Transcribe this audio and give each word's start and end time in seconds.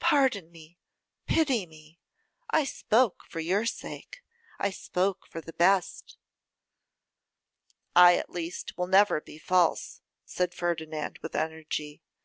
Pardon 0.00 0.50
me, 0.50 0.80
pity 1.26 1.64
me, 1.64 2.00
I 2.50 2.64
spoke 2.64 3.22
for 3.28 3.38
your 3.38 3.64
sake, 3.66 4.20
I 4.58 4.70
spoke 4.72 5.28
for 5.28 5.40
the 5.40 5.52
best.' 5.52 6.16
'I, 7.94 8.16
at 8.16 8.30
least, 8.30 8.76
will 8.76 8.88
never 8.88 9.20
be 9.20 9.38
false,' 9.38 10.00
said 10.24 10.54
Ferdinand 10.56 11.20
with 11.22 11.36
energy. 11.36 12.02